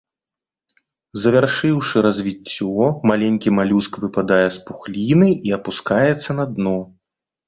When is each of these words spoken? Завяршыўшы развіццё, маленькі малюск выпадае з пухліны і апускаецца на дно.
Завяршыўшы 1.25 1.95
развіццё, 2.07 2.87
маленькі 3.11 3.53
малюск 3.57 3.99
выпадае 4.05 4.47
з 4.55 4.63
пухліны 4.71 5.29
і 5.51 5.55
апускаецца 5.59 6.29
на 6.39 6.45
дно. 6.55 6.75